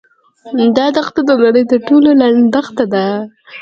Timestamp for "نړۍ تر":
1.43-1.79